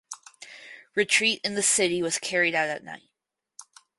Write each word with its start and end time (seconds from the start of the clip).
Retreat 0.95 1.39
in 1.43 1.53
the 1.53 1.61
city 1.61 2.01
was 2.01 2.17
carried 2.17 2.55
out 2.55 2.69
at 2.69 2.83
night. 2.83 3.03